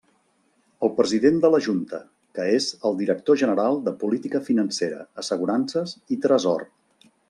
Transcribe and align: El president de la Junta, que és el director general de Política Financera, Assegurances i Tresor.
El 0.87 0.91
president 0.99 1.37
de 1.43 1.51
la 1.55 1.59
Junta, 1.65 1.99
que 2.39 2.47
és 2.55 2.71
el 2.91 2.99
director 3.03 3.39
general 3.45 3.79
de 3.91 3.95
Política 4.07 4.45
Financera, 4.51 5.09
Assegurances 5.25 5.99
i 6.17 6.23
Tresor. 6.27 6.71